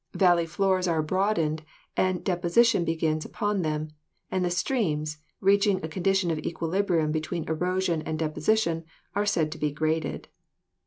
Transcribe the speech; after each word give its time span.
Valley 0.15 0.47
floors 0.47 0.87
are 0.87 1.03
broadened 1.03 1.61
and 1.95 2.23
deposition 2.23 2.83
begins 2.83 3.23
upon 3.23 3.61
them, 3.61 3.89
and 4.31 4.43
the 4.43 4.49
streams, 4.49 5.19
reaching 5.41 5.79
a 5.83 5.87
condition 5.87 6.31
of 6.31 6.39
equilibrium 6.39 7.11
between 7.11 7.47
erosion 7.47 8.01
and 8.01 8.17
deposition, 8.17 8.83
are 9.13 9.27
said 9.27 9.51
to 9.51 9.59
be 9.59 9.71
graded. 9.71 10.27